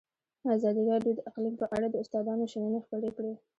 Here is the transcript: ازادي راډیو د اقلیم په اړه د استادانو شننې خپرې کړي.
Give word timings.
ازادي 0.57 0.81
راډیو 0.91 1.11
د 1.15 1.19
اقلیم 1.29 1.55
په 1.61 1.65
اړه 1.75 1.87
د 1.89 1.95
استادانو 2.03 2.49
شننې 2.53 2.79
خپرې 2.85 3.09
کړي. 3.17 3.33